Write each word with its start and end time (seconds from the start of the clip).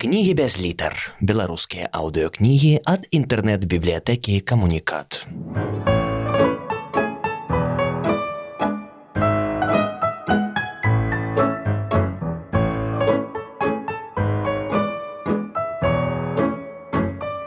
Кнігі 0.00 0.34
без 0.38 0.60
літар. 0.62 0.94
Беларускія 1.18 1.88
аўдыёкнігі 1.90 2.86
ад 2.86 3.08
інтэрнэт-бібліятэкі 3.10 4.38
камунікат. 4.46 5.26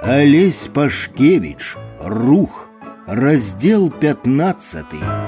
Олесь 0.04 0.68
Пашкевич, 0.76 1.78
Рух, 2.04 2.68
раздел 3.08 3.88
15. 3.90 5.20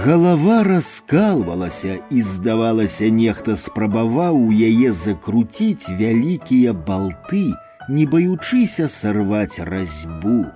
Голова 0.00 0.62
раскалвалася 0.62 1.98
і 2.10 2.22
здавалася, 2.22 3.10
нехта 3.10 3.56
спрабаваў 3.56 4.38
у 4.38 4.50
яе 4.52 4.92
закруціць 4.92 5.90
вялікія 5.90 6.72
балты, 6.72 7.52
не 7.88 8.06
баючыся 8.06 8.88
сарваць 8.88 9.58
разьбу. 9.58 10.46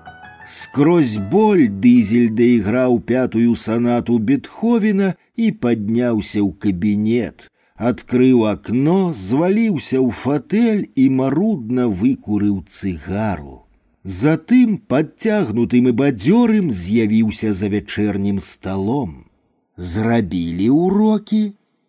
Скрозь 0.48 1.16
боль 1.33 1.69
дызель 1.69 2.34
даіграў 2.34 3.01
пятую 3.01 3.55
санату 3.55 4.19
Бетховена 4.19 5.15
і 5.37 5.52
падняўся 5.52 6.43
ў 6.43 6.51
кабінет 6.59 7.51
адкрыў 7.80 8.45
акно, 8.45 9.15
зваліўся 9.16 9.97
ў 10.05 10.12
фатэль 10.12 10.83
і 10.95 11.09
марудна 11.16 11.89
выкурыў 11.89 12.61
цыгару. 12.69 13.65
Затым 14.05 14.77
падцягнутым 14.93 15.89
і 15.89 15.97
бадзёрым 15.97 16.69
з'явіўся 16.73 17.55
за 17.57 17.73
вячэрнім 17.73 18.45
сталом. 18.45 19.23
Зрабілі 19.77 20.69
ўрокі, 20.70 21.43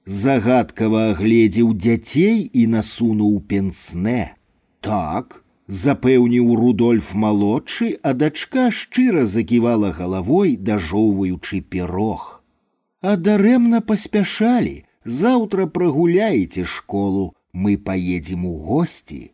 загадкава 0.06 1.02
агледзеў 1.14 1.74
дзяцей 1.76 2.50
і 2.54 2.68
насунуў 2.68 3.40
пенсне. 3.48 4.36
Так, 4.80 5.44
запэўніў 5.68 6.56
Рудольф 6.56 7.14
малодшы, 7.14 7.98
а 8.04 8.14
дачка 8.14 8.70
шчыра 8.72 9.26
заківала 9.26 9.92
галавой, 9.92 10.56
дажоўваючы 10.56 11.62
пірог. 11.62 12.44
А 13.02 13.18
дарэмна 13.18 13.82
паспяшалі, 13.82 14.86
Завтра 15.04 15.66
прогуляете 15.66 16.64
школу, 16.64 17.36
мы 17.54 17.78
поедем 17.78 18.46
у 18.46 18.58
гости. 18.58 19.34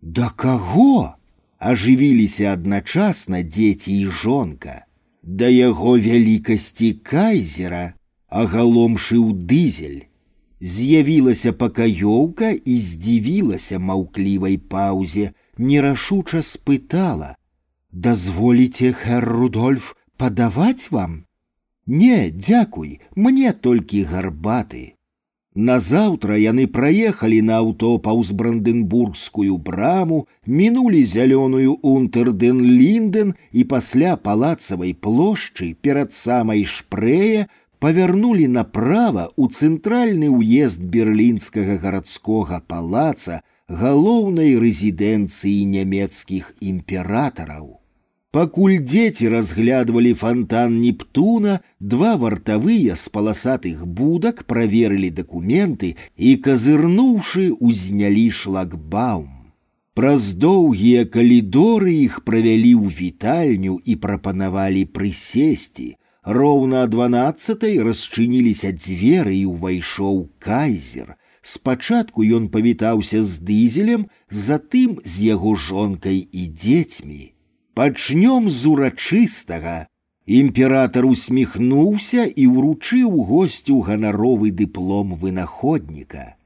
Да 0.00 0.30
кого? 0.30 1.16
Ажывіліся 1.58 2.52
адначасна 2.52 3.42
дзеці 3.42 3.92
і 3.92 4.06
жонка. 4.06 4.83
Да 5.24 5.48
яго 5.48 5.96
вялікасці 5.98 6.92
кайзера, 7.04 7.94
агаломшы 8.28 9.16
ў 9.18 9.30
дызель. 9.50 10.00
З'явілася 10.60 11.52
пакаёўка 11.56 12.52
і 12.52 12.74
здзівілася 12.80 13.78
маўклівай 13.78 14.56
паўзе, 14.58 15.32
нерашуча 15.56 16.42
спытала: « 16.44 18.04
Дазволіце, 18.06 18.92
хэр 18.92 19.24
Рудольф, 19.24 19.96
падаваць 20.16 20.90
вам? 20.90 21.24
Не, 21.86 22.30
дзякуй, 22.30 23.00
мне 23.16 23.52
толькі 23.52 24.04
гарбаты. 24.04 24.93
Назаўтра 25.68 26.36
яны 26.38 26.64
праехалі 26.70 27.40
на 27.42 27.56
аўто 27.58 27.98
паўз 27.98 28.30
бранденбургскую 28.40 29.56
браму, 29.58 30.28
мінулі 30.46 31.00
зялёную 31.04 31.74
унтерден-лінден 31.82 33.34
і 33.50 33.64
пасля 33.72 34.14
палацавай 34.14 34.94
плошчы 34.94 35.74
перад 35.82 36.14
самай 36.14 36.62
шпрэя 36.64 37.48
павярнулі 37.82 38.46
направа 38.46 39.26
ў 39.34 39.50
цэнтральны 39.50 40.30
ўезд 40.30 40.86
берлінскага 40.86 41.82
гарадскога 41.82 42.62
палаца 42.70 43.42
галоўнай 43.66 44.54
рэзідэнцыі 44.54 45.66
нямецкіх 45.74 46.54
імператараў. 46.62 47.80
Пакуль 48.34 48.76
дзеці 48.78 49.28
разглядвалі 49.28 50.10
фонтан 50.14 50.78
Нептуна, 50.80 51.58
два 51.80 52.14
вартавыя 52.16 52.94
з 52.94 53.10
паласатых 53.10 53.82
будак 54.00 54.44
праверылі 54.46 55.10
дакументы 55.10 55.96
і, 56.16 56.36
казырнуўшы, 56.44 57.50
узнялі 57.58 58.30
шлагбаум. 58.30 59.40
Праз 59.98 60.28
доўгія 60.44 61.08
калідоры 61.16 61.94
іх 62.06 62.20
правялі 62.22 62.70
ў 62.78 62.94
вітальню 63.00 63.74
і 63.82 63.98
прапанавалі 64.04 64.84
прысесці. 64.94 65.88
Роўна 66.22 66.86
о 66.86 66.90
дванаццатай 66.92 67.82
расчыніліся 67.82 68.70
дзверы 68.78 69.34
і 69.40 69.50
ўвайшоў 69.50 70.22
кайзер. 70.38 71.18
Спачатку 71.42 72.22
ён 72.22 72.46
павітаўся 72.54 73.26
з 73.26 73.42
дызелем, 73.42 74.06
затым 74.30 75.02
з 75.02 75.34
яго 75.34 75.58
жонкай 75.58 76.22
і 76.30 76.46
дзецьмі. 76.54 77.33
Пачнём 77.74 78.50
з 78.50 78.66
урачыстага. 78.66 79.86
Імператор 80.26 81.06
усміхнуўся 81.06 82.24
і 82.24 82.44
ўручыў 82.46 83.24
госцю 83.30 83.80
ганаровы 83.86 84.50
дыплом 84.50 85.16
вынаходніка. 85.16 86.36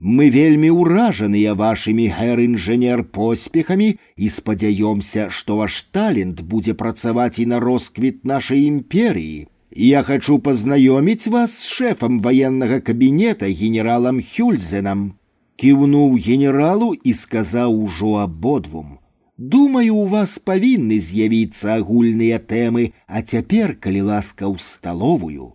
Мы 0.00 0.30
вельмі 0.30 0.70
ўражаныя 0.70 1.54
вашымі 1.58 2.06
гэр-інжынер 2.14 3.02
поспехамі 3.10 3.98
і 4.16 4.26
спадзяёмся, 4.30 5.26
што 5.30 5.58
ваш 5.58 5.82
талент 5.90 6.42
будзе 6.42 6.74
працаваць 6.74 7.38
і 7.42 7.46
на 7.50 7.58
росквіт 7.58 8.24
нашай 8.24 8.66
імперіі. 8.70 9.46
Я 9.74 10.02
хочу 10.02 10.38
пазнаёміць 10.38 11.26
вас 11.26 11.58
з 11.58 11.66
шэфам 11.66 12.20
ваеннага 12.22 12.78
кабінета 12.80 13.46
генералам 13.46 14.22
Хюльзенам. 14.22 15.18
Кіўнуў 15.58 16.14
генералу 16.22 16.94
і 16.94 17.14
сказаў 17.14 17.74
ужо 17.74 18.14
абодвум: 18.22 18.98
Думаю, 19.42 19.94
у 19.94 20.06
вас 20.10 20.32
павінны 20.42 20.96
з'явіцца 20.98 21.76
агульныя 21.78 22.40
тэмы, 22.42 22.90
а 23.06 23.22
цяпер, 23.22 23.76
калі 23.78 24.00
ласка 24.10 24.50
ў 24.50 24.58
сталовую. 24.58 25.54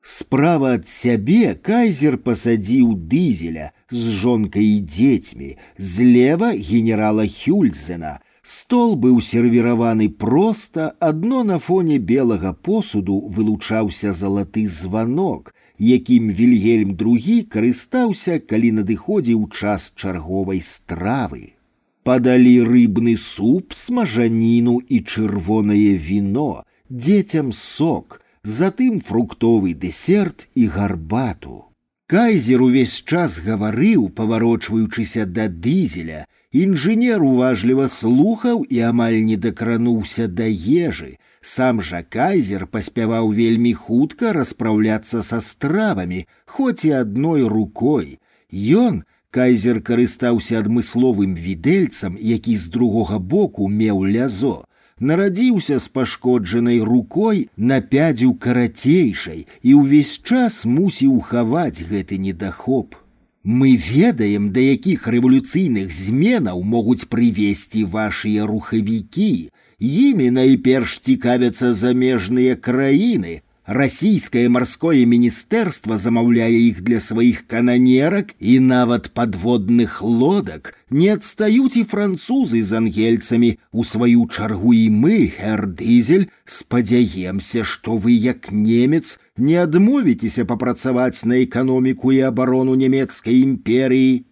Справа 0.00 0.70
ад 0.78 0.88
сябе 0.88 1.52
кайзер 1.52 2.16
пасадзіў 2.24 2.94
дызеля 3.12 3.66
з 3.92 4.14
жонкай 4.22 4.64
і 4.76 4.78
дзецьмі, 4.80 5.50
злева 5.76 6.54
генерала 6.56 7.28
Хюльзена. 7.28 8.14
Стол 8.40 8.96
быў 8.96 9.20
сервіраваны 9.20 10.08
проста, 10.08 10.96
адно 10.98 11.44
на 11.44 11.60
фоне 11.60 11.98
белага 11.98 12.54
посуду 12.54 13.18
вылучаўся 13.28 14.16
залаты 14.16 14.64
званок, 14.72 15.52
якім 15.76 16.32
Вільгельм 16.32 16.96
II 16.96 17.44
карыстаўся, 17.44 18.40
калі 18.40 18.72
надыходзіў 18.80 19.46
час 19.52 19.92
чарговай 20.00 20.64
стравы 20.64 21.58
подали 22.02 22.58
рыбный 22.64 23.16
суп, 23.16 23.74
смажаніну 23.74 24.80
і 24.88 25.00
чырвонае 25.04 25.96
вино, 25.96 26.64
дзецям 26.88 27.52
сок, 27.52 28.22
затым 28.44 29.00
фруктовый 29.00 29.74
десерт 29.74 30.48
і 30.54 30.66
гарбату. 30.66 31.68
Кайзер 32.08 32.62
увесь 32.64 33.04
час 33.04 33.36
гаварыў, 33.44 34.08
паварочваючыся 34.08 35.26
да 35.28 35.44
дызеля, 35.48 36.24
інжынер 36.56 37.20
уважліва 37.20 37.88
слухаў 37.92 38.64
і 38.64 38.80
амаль 38.88 39.20
не 39.28 39.36
дакрануўся 39.36 40.28
да 40.28 40.48
ежы. 40.48 41.18
Сам 41.44 41.82
жа 41.84 42.00
кайзер 42.02 42.64
паспяваў 42.66 43.28
вельмі 43.36 43.74
хутка 43.76 44.32
распраўляцца 44.32 45.20
са 45.22 45.42
стравамі, 45.44 46.24
хоць 46.46 46.88
і 46.88 46.96
адной 47.04 47.44
рукой. 47.44 48.16
Ён, 48.48 49.04
Кайзер 49.32 49.80
карыстаўся 49.84 50.60
адмысловым 50.62 51.34
відэльцам, 51.36 52.16
які 52.20 52.56
з 52.56 52.68
другога 52.72 53.18
боку 53.18 53.68
меў 53.68 54.04
лязо, 54.04 54.64
нарадзіўся 55.00 55.78
з 55.78 55.88
пашкоджанай 55.88 56.80
рукой 56.80 57.48
на 57.56 57.80
пядзю 57.80 58.32
карацейшай 58.34 59.44
і 59.62 59.74
ўвесь 59.80 60.14
час 60.24 60.64
мусіў 60.64 61.20
хаваць 61.20 61.84
гэты 61.84 62.18
недахоп. 62.18 62.96
Мы 63.44 63.76
ведаем, 63.76 64.50
да 64.52 64.60
якіх 64.60 65.06
рэвалюцыйных 65.08 65.92
зменаў 65.92 66.62
могуць 66.62 67.08
прывесці 67.08 67.84
вашыя 67.84 68.44
рухавікі. 68.44 69.50
Імі 69.78 70.30
найперш 70.34 70.98
цікавяцца 71.06 71.72
замежныя 71.72 72.56
краіны, 72.56 73.40
Российское 73.68 74.48
морское 74.48 75.04
министерство 75.04 75.98
замаўляе 75.98 76.56
іх 76.70 76.80
для 76.80 77.00
сваіх 77.04 77.42
кананерак 77.46 78.30
і 78.40 78.60
нават 78.64 79.10
подводных 79.12 80.00
лодак, 80.00 80.72
не 80.88 81.10
адстаюць 81.12 81.76
і 81.76 81.82
французы 81.84 82.62
з 82.64 82.72
ангельцамі, 82.78 83.50
у 83.72 83.84
сваю 83.84 84.24
чаргу 84.32 84.72
і 84.72 84.88
мы, 84.88 85.18
хэр 85.36 85.66
дызель, 85.68 86.24
спадзяемся, 86.46 87.60
што 87.64 87.98
вы 88.00 88.16
як 88.16 88.48
немец 88.50 89.20
не 89.36 89.60
адмовіцеся 89.60 90.48
папрацаваць 90.48 91.28
на 91.28 91.44
эканоміку 91.44 92.16
і 92.16 92.24
абарону 92.30 92.72
нямецкай 92.72 93.44
імперіі. 93.44 94.24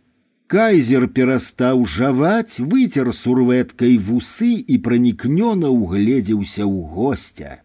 Кайзер 0.49 1.09
перастаў 1.13 1.85
жаваць, 1.85 2.57
выцер 2.57 3.13
сурветкай 3.13 4.01
вусы 4.01 4.65
і 4.65 4.81
пранікнёна 4.81 5.69
ўгледзеўся 5.77 6.65
ў 6.65 6.89
гостя. 6.97 7.61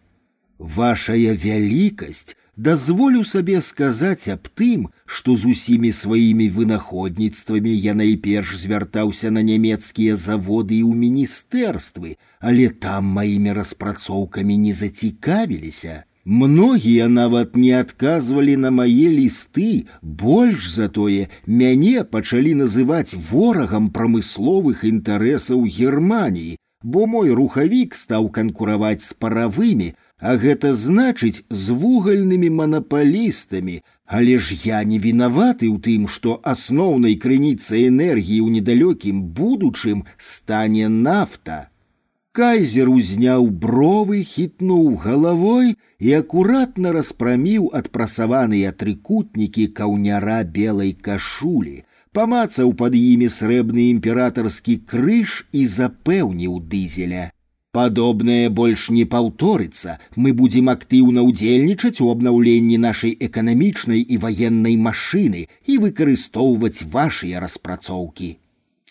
Вашая 0.58 1.34
вялікасць, 1.34 2.36
дазволю 2.56 3.24
сабе 3.24 3.60
сказаць 3.60 4.28
аб 4.28 4.46
тым, 4.54 4.86
што 5.06 5.36
з 5.36 5.50
усімі 5.54 5.90
сваімі 5.92 6.48
вынаходніцтвамі 6.50 7.72
я 7.74 7.94
найперш 7.94 8.56
звяртаўся 8.62 9.30
на 9.30 9.42
нямецкія 9.42 10.16
заводы 10.16 10.78
і 10.78 10.86
ў 10.86 10.94
міністэрствы, 11.02 12.16
але 12.40 12.68
там 12.68 13.10
маімі 13.18 13.58
распрацоўкамі 13.58 14.58
не 14.68 14.74
зацікавіліся. 14.74 16.04
Многія 16.24 17.08
нават 17.08 17.56
не 17.56 17.72
адказвалі 17.74 18.56
на 18.56 18.70
мае 18.70 19.10
лісты, 19.10 19.90
больш 20.02 20.70
затое 20.70 21.26
мяне 21.46 22.04
пачалі 22.04 22.54
называць 22.62 23.18
ворагам 23.30 23.90
прамысловых 23.90 24.84
інтарэсаў 24.86 25.66
Геррманіі, 25.66 26.58
бо 26.82 27.06
мой 27.06 27.34
рухавік 27.34 27.94
стаў 27.98 28.30
канкураваць 28.30 29.02
з 29.02 29.12
паравымі, 29.18 29.94
а 30.22 30.36
гэта 30.42 30.70
значыць 30.74 31.42
з 31.50 31.74
вугальнымі 31.82 32.48
манапалістамі, 32.60 33.82
але 34.06 34.38
ж 34.38 34.54
я 34.64 34.84
не 34.84 34.98
вінаваты 35.02 35.66
ў 35.66 35.82
тым, 35.82 36.06
што 36.06 36.38
асноўнай 36.54 37.18
крыніцай 37.18 37.88
энергіі 37.90 38.40
ў 38.44 38.48
недалёкім 38.60 39.22
будучым 39.38 40.04
стане 40.16 40.88
нафта. 40.88 41.72
Кайзер 42.32 42.88
узняў 42.88 43.50
бровы, 43.62 44.22
хітнуў 44.24 44.94
галавой 45.04 45.74
і 45.98 46.14
акуратна 46.18 46.92
распраміў 46.96 47.66
адпрасаваныя 47.80 48.72
трыкутнікі 48.72 49.66
каўняра 49.80 50.38
белай 50.56 50.94
кашулі, 51.08 51.82
памацаў 52.16 52.72
пад 52.80 52.96
імі 52.96 53.28
срэбны 53.28 53.90
імператарскі 53.90 54.80
крыж 54.94 55.36
і 55.52 55.66
запэўніў 55.76 56.56
дызеля. 56.72 57.28
Падобнае 57.76 58.50
больш 58.50 58.90
не 58.92 59.04
паўторыцца, 59.12 59.96
мы 60.16 60.32
будзем 60.40 60.68
актыўна 60.68 61.22
ўдзельнічаць 61.24 62.04
у 62.04 62.10
абнаўленні 62.12 62.76
нашай 62.84 63.16
эканамічнай 63.28 64.04
і 64.16 64.18
ваеннай 64.24 64.76
машыны 64.86 65.48
і 65.64 65.78
выкарыстоўваць 65.84 66.84
вашыя 66.96 67.40
распрацоўкі. 67.40 68.30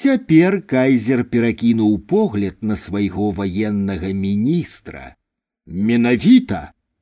Цяпер 0.02 0.62
кайзер 0.66 1.24
перакінуў 1.30 1.98
погляд 2.10 2.58
на 2.62 2.76
свайго 2.84 3.30
ваеннага 3.40 4.10
міністра. 4.26 5.16
Менавіта 5.68 6.62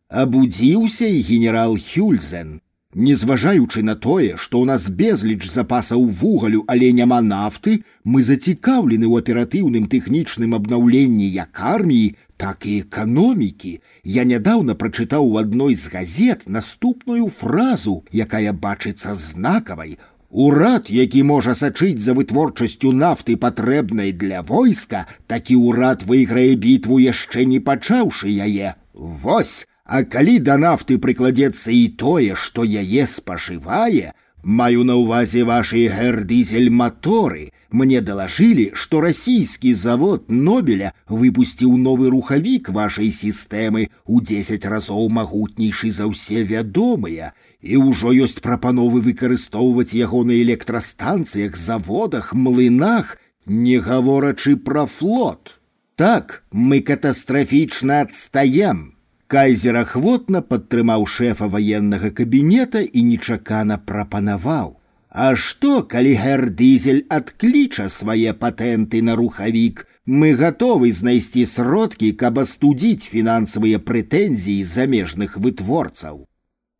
абудзіўся 0.09 1.07
і 1.07 1.21
генерал 1.29 1.77
Хюльзен, 1.79 2.59
Незважаючы 2.95 3.83
на 3.83 3.93
тое, 3.93 4.33
што 4.41 4.57
ў 4.57 4.65
нас 4.65 4.89
безліч 4.89 5.45
запасаў 5.45 6.09
вугалю, 6.09 6.63
але 6.65 6.89
няма 6.91 7.21
нафты, 7.21 7.85
мы 8.03 8.25
зацікаўлены 8.25 9.05
ў 9.05 9.21
аператыўным 9.21 9.85
тэхнічным 9.85 10.57
абнаўленні 10.57 11.29
як 11.29 11.61
арміі, 11.61 12.15
так 12.41 12.65
і 12.65 12.81
эканомікі. 12.81 13.77
Я 14.01 14.25
нядаўна 14.25 14.73
прачытаў 14.73 15.21
у 15.21 15.37
адной 15.37 15.77
з 15.77 15.93
газет 15.93 16.49
наступную 16.49 17.29
фразу, 17.29 18.01
якая 18.09 18.57
бачыцца 18.57 19.13
знакавай. 19.13 19.99
Урад, 20.29 20.89
які 20.89 21.21
можа 21.29 21.53
сачыць 21.53 22.01
за 22.01 22.17
вытворчасцю 22.17 22.89
нафты 22.89 23.37
патрэбнай 23.37 24.17
для 24.17 24.41
войска, 24.41 25.05
такі 25.27 25.61
ўрад 25.61 26.09
выйграе 26.09 26.57
бітву 26.57 26.97
яшчэ 26.97 27.45
не 27.45 27.61
пачаўшы 27.61 28.33
яе. 28.33 28.73
Вось 28.93 29.69
а 29.85 30.03
калі 30.03 30.39
да 30.45 30.57
нафты 30.61 30.99
прыкладзецца 31.01 31.73
і 31.73 31.85
тое, 31.97 32.35
што 32.35 32.63
яе 32.63 33.05
спажывае, 33.09 34.13
маю 34.43 34.83
на 34.85 34.95
ўвазе 35.01 35.43
вашы 35.43 35.87
гэрдызель 35.89 36.69
маторы, 36.69 37.49
мне 37.71 38.01
далажылі, 38.01 38.71
што 38.73 39.01
расійскі 39.01 39.73
завод 39.73 40.29
Нобеля 40.29 40.93
выпусціў 41.07 41.77
новы 41.77 42.09
рухавік 42.09 42.69
вашай 42.69 43.11
сістэмы 43.13 43.89
ў 44.09 44.15
10 44.25 44.65
разоў 44.65 45.09
магутнейшы 45.09 45.91
за 45.91 46.09
ўсе 46.09 46.43
вядомыя, 46.43 47.33
і 47.61 47.81
ўжо 47.89 48.13
ёсць 48.13 48.41
прапановы 48.41 49.01
выкарыстоўваць 49.05 49.93
яго 49.93 50.23
на 50.23 50.37
электрастанцыях, 50.41 51.57
заводах, 51.57 52.33
млынах, 52.33 53.17
не 53.45 53.77
гаворачы 53.77 54.55
пра 54.57 54.85
флот. 54.85 55.59
Так 55.95 56.43
мы 56.51 56.79
катастрафічна 56.81 58.01
адстаем. 58.01 58.92
Кайзер 59.33 59.75
ахвотна 59.83 60.41
падтрымаў 60.41 61.03
шэфа 61.15 61.47
ваеннага 61.55 62.09
кабінета 62.19 62.81
і 62.81 63.03
нечакана 63.09 63.77
прапанаваў. 63.77 64.71
А 65.09 65.35
што, 65.35 65.83
калі 65.91 66.13
гэрдызель 66.21 67.03
адкліча 67.17 67.85
свае 67.93 68.33
патэнты 68.33 69.01
на 69.05 69.15
рухавік, 69.19 69.85
мы 70.05 70.33
гатовы 70.33 70.91
знайсці 70.99 71.45
сродкі, 71.45 72.09
каб 72.13 72.39
астудзіць 72.41 73.09
фінансавыя 73.09 73.77
прэтэнзіі 73.89 74.63
замежных 74.63 75.37
вытворцаў. 75.37 76.25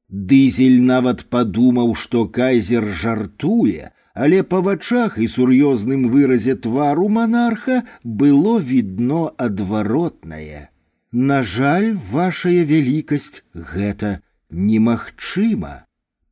Дызель 0.10 0.82
нават 0.82 1.26
падумаў, 1.30 1.94
што 1.94 2.26
кайзер 2.26 2.90
жартуе, 3.04 3.92
але 4.14 4.42
па 4.42 4.62
вачах 4.66 5.22
і 5.22 5.30
сур'ёзным 5.30 6.10
выразе 6.10 6.56
твару 6.56 7.08
манарха 7.10 7.84
было 8.04 8.58
відно 8.58 9.22
адваротнае. 9.38 10.70
На 11.14 11.42
жаль, 11.42 11.94
вашая 11.98 12.64
вялікасць 12.70 13.44
гэта 13.54 14.22
немагчыма. 14.50 15.86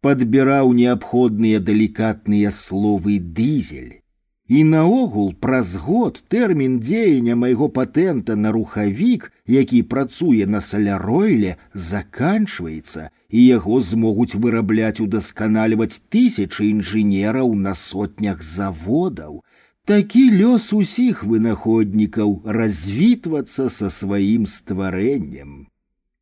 Падбіраў 0.06 0.74
неабходныя 0.78 1.60
далікатныя 1.60 2.52
словы 2.54 3.18
дызель. 3.20 4.02
І 4.48 4.64
наогул 4.64 5.34
праз 5.34 5.76
год 5.76 6.22
тэрмін 6.32 6.78
дзеяння 6.80 7.36
майго 7.36 7.68
патэнта 7.68 8.38
на 8.40 8.54
рухавік, 8.56 9.32
які 9.46 9.82
працуе 9.84 10.46
на 10.46 10.62
саляройле, 10.62 11.58
заканчваецца, 11.74 13.10
і 13.30 13.46
яго 13.46 13.82
змогуць 13.82 14.40
вырабляць 14.40 15.02
удасканальваць 15.04 16.00
тысячы 16.08 16.70
інжынераў 16.70 17.54
на 17.56 17.74
сотнях 17.76 18.44
заводаў, 18.44 19.44
Такі 19.88 20.24
лёс 20.36 20.74
усіх 20.76 21.24
вынаходнікаў 21.24 22.42
развітвацца 22.44 23.70
са 23.72 23.88
сваім 23.90 24.44
стварэннем. 24.44 25.72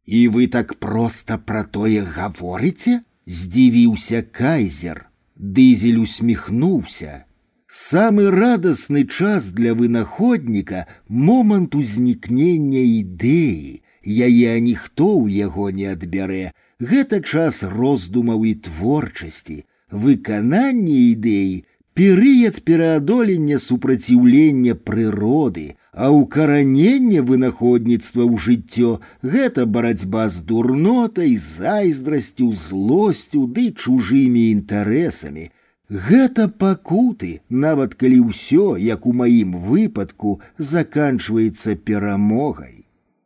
І 0.06 0.20
вы 0.30 0.46
так 0.56 0.76
проста 0.78 1.38
пра 1.42 1.64
тое 1.66 2.06
гаворыце, 2.06 3.02
здзівіўся 3.26 4.22
кайзер. 4.22 5.10
Дызель 5.36 5.98
усміхнуўся. 5.98 7.26
Самы 7.68 8.30
радасны 8.30 9.04
час 9.08 9.50
для 9.50 9.74
вынаходніка 9.74 10.86
момант 11.10 11.76
узнікнення 11.76 12.84
ідэі, 13.02 13.82
яе 14.06 14.54
ніхто 14.62 15.10
ў 15.26 15.42
яго 15.42 15.74
не 15.74 15.90
адбярэ. 15.92 16.54
Гэта 16.80 17.20
час 17.26 17.64
роздумаў 17.66 18.46
і 18.46 18.54
творчасці, 18.70 19.66
выкананне 19.90 21.18
ідэі 21.18 21.66
перыяд 21.96 22.60
пераадолення 22.68 23.58
супраціўлення 23.60 24.76
прыроды, 24.76 25.76
а 25.96 26.12
ўкараненне 26.12 27.24
вынаходніцтва 27.24 28.24
ў 28.28 28.36
жыццё 28.36 28.92
гэта 29.24 29.66
барацьба 29.66 30.28
з 30.28 30.44
дурнотай, 30.44 31.38
зайздрасцю, 31.40 32.52
злосцю 32.52 33.48
ды 33.48 33.72
чужымі 33.72 34.52
інтарэсамі. 34.52 35.52
Гэта 35.88 36.50
пакуты, 36.50 37.40
нават 37.50 37.96
калі 37.96 38.28
ўсё, 38.28 38.76
як 38.76 39.06
у 39.06 39.14
маім 39.14 39.56
выпадку, 39.56 40.42
заканчваецца 40.58 41.80
перамогай. 41.80 42.84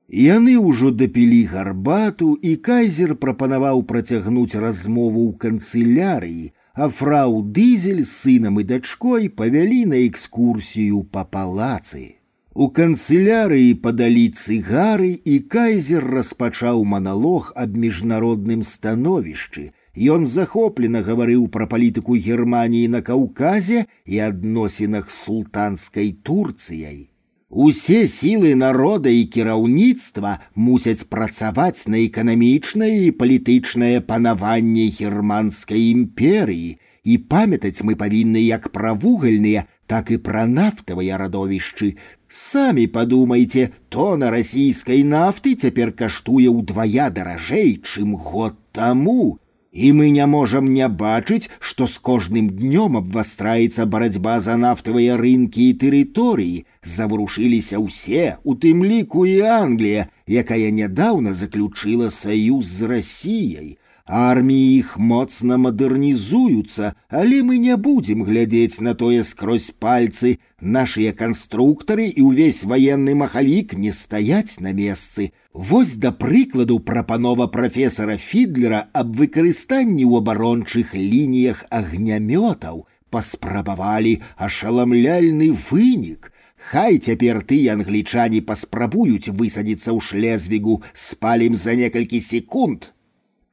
Яны 0.09 0.57
ўжо 0.57 0.91
дапілі 0.91 1.41
гарбату, 1.49 2.33
і 2.35 2.55
кайзер 2.69 3.15
прапанаваў 3.15 3.81
працягнуць 3.89 4.59
размову 4.59 5.25
ў 5.29 5.37
канцылярыі, 5.41 6.51
а 6.73 6.87
фрау 6.89 7.41
Дызель 7.43 8.03
з 8.03 8.11
сынам 8.11 8.59
і 8.61 8.63
дачкой 8.63 9.29
павялі 9.29 9.85
на 9.91 9.99
экскурсію 10.05 11.03
па 11.11 11.25
палацы. 11.25 12.19
У 12.55 12.67
канцылярыі 12.75 13.75
падалі 13.83 14.23
цыгары 14.35 15.11
і 15.33 15.35
кайзер 15.53 16.07
распачаў 16.15 16.81
маналог 16.93 17.51
аб 17.55 17.77
міжнародным 17.77 18.63
становішчы. 18.63 19.69
Ён 20.15 20.25
захоплена 20.25 21.03
гаварыў 21.05 21.47
пра 21.53 21.67
палітыку 21.67 22.15
Геррманіі 22.15 22.87
на 22.95 23.01
Каўказе 23.01 23.85
і 24.05 24.19
адносінах 24.19 25.11
з 25.11 25.15
султанскай 25.27 26.11
Турцыяй. 26.23 27.09
Усе 27.53 28.05
сілы 28.05 28.53
народа 28.53 29.09
і 29.09 29.25
кіраўніцтва 29.25 30.37
мусяць 30.53 31.09
працаваць 31.09 31.89
на 31.89 31.97
эканамічнае 32.05 33.09
і 33.09 33.15
палітычнае 33.17 34.05
панаванне 34.05 34.85
германскай 34.93 35.89
імперыі, 35.89 36.77
і 37.03 37.17
памятаць 37.33 37.81
мы 37.81 37.97
павінны 37.97 38.45
як 38.45 38.69
пра 38.69 38.93
вугальныя, 38.93 39.65
так 39.89 40.13
і 40.13 40.21
пра 40.21 40.45
нафтавыя 40.45 41.17
радовішчы. 41.17 41.97
Самі 42.29 42.85
падумайце, 42.85 43.73
тона 43.89 44.29
расійскай 44.29 45.01
нафты 45.01 45.57
цяпер 45.57 45.91
каштуе 45.97 46.53
ўдвая 46.53 47.09
даражэй, 47.09 47.81
чым 47.81 48.13
год 48.13 48.61
таму 48.77 49.41
і 49.73 49.93
мы 49.93 50.09
не 50.09 50.25
можам 50.25 50.73
не 50.73 50.87
бачыць, 50.87 51.49
што 51.59 51.87
з 51.87 51.97
кожным 52.01 52.49
днём 52.49 52.97
абвастраецца 52.97 53.85
барацьба 53.85 54.39
за 54.39 54.57
нафтавыя 54.57 55.17
рынкі 55.17 55.69
і 55.69 55.77
тэрыторыі, 55.83 56.65
заварушыліся 56.83 57.77
ўсе, 57.77 58.37
у 58.43 58.55
тым 58.55 58.83
ліку 58.83 59.25
і 59.29 59.39
Англія, 59.45 60.09
якая 60.25 60.73
нядаўна 60.73 61.33
заключыла 61.33 62.09
саюз 62.09 62.65
з 62.65 62.89
Расіяй, 62.89 63.77
Арміі 64.09 64.69
іх 64.81 64.97
моцна 64.97 65.57
мадэрнізуюцца, 65.61 66.93
але 67.09 67.43
мы 67.45 67.59
не 67.61 67.77
будзем 67.77 68.23
глядзець 68.25 68.81
на 68.81 68.95
тое 68.97 69.23
скрозь 69.23 69.69
пальцы. 69.69 70.39
Нашыя 70.59 71.13
канструктары 71.13 72.09
і 72.09 72.25
ўвесь 72.29 72.63
ваенны 72.65 73.13
махавік 73.13 73.77
не 73.77 73.91
стаяць 73.93 74.57
на 74.65 74.73
месцы. 74.73 75.29
Вось 75.53 75.93
да 75.93 76.11
прыкладу 76.11 76.79
прапанова 76.79 77.45
прафесара 77.47 78.17
Фідлера 78.17 78.89
аб 78.93 79.13
выкарыстанні 79.13 80.09
ў 80.09 80.25
абарончых 80.25 80.97
лініях 80.97 81.65
агнямётаў 81.69 82.87
паспрабавалі 83.13 84.19
ашаламляльны 84.37 85.53
вынік. 85.69 86.33
Хай 86.57 86.97
цяпер 86.97 87.45
ты 87.45 87.61
англічане 87.69 88.41
паспрабуюць 88.41 89.29
высадзіцца 89.29 89.93
ў 89.93 89.99
шлезвігу, 90.01 90.81
спалім 90.93 91.55
за 91.55 91.77
некалькі 91.77 92.19
секунд, 92.19 92.91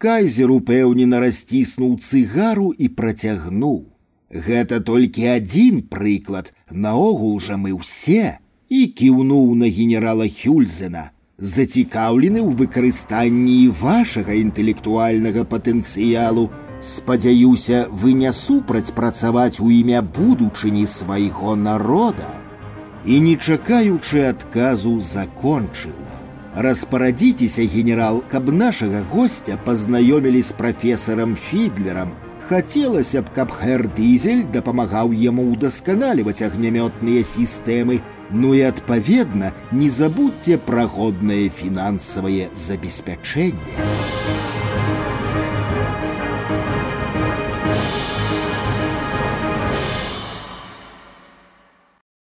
Кайзер 0.00 0.50
упэўнена 0.52 1.20
расціснуў 1.24 1.92
цыгару 2.04 2.68
і 2.76 2.88
працягнуў. 2.96 3.78
Гэта 4.28 4.80
толькі 4.84 5.24
адзін 5.32 5.82
прыклад, 5.88 6.52
наогул 6.70 7.38
жа 7.40 7.56
мы 7.56 7.72
ўсе 7.72 8.38
і 8.68 8.80
кіўнуў 8.98 9.54
на 9.54 9.70
генерала 9.72 10.26
Хюльзена, 10.28 11.10
зацікаўлены 11.38 12.42
ў 12.42 12.50
выкарыстанні 12.60 13.72
вашага 13.80 14.36
інтэлектуальнага 14.36 15.44
патэнцыялу. 15.44 16.50
Спадзяюся, 16.82 17.86
вы 17.90 18.12
не 18.12 18.32
супраць 18.36 18.92
працаваць 18.92 19.60
у 19.64 19.70
імя 19.72 20.02
будучыні 20.02 20.84
свайго 20.86 21.56
народа. 21.56 22.28
І 23.06 23.20
не 23.20 23.36
чакаючы 23.36 24.28
адказу 24.28 25.00
закончыў. 25.00 25.96
Распарадзіцеся, 26.56 27.66
генерал, 27.68 28.22
каб 28.32 28.48
нашага 28.48 29.02
гостя 29.12 29.58
пазнаёмілі 29.64 30.42
з 30.42 30.52
прафесарам 30.56 31.36
Фідлерам. 31.36 32.14
Хацелася 32.48 33.20
б, 33.22 33.28
каб 33.34 33.52
хэр 33.52 33.84
дызель 33.92 34.46
дапамагаў 34.54 35.12
яму 35.12 35.44
ўдасканаліваць 35.52 36.40
агнямётныя 36.46 37.26
сістэмы, 37.26 38.00
ну 38.30 38.54
і 38.54 38.62
адпаведна, 38.72 39.52
не 39.72 39.90
забудьце 39.90 40.56
пра 40.56 40.86
годнае 40.86 41.50
фінансавае 41.52 42.48
забеспячэнне. 42.54 44.49